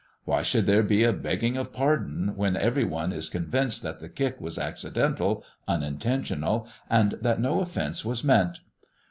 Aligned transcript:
Why 0.25 0.41
should 0.41 0.65
there 0.65 0.81
be 0.81 1.03
a 1.03 1.13
begging 1.13 1.57
of 1.57 1.71
pardon 1.71 2.33
when 2.35 2.57
every 2.57 2.83
one 2.83 3.13
is 3.13 3.29
convinced 3.29 3.83
that 3.83 3.99
the 3.99 4.09
kick 4.09 4.41
was 4.41 4.57
accidental, 4.57 5.43
unintentional, 5.67 6.67
and 6.89 7.19
that 7.21 7.39
no 7.39 7.59
offence 7.59 8.03
was 8.03 8.23
meant? 8.23 8.61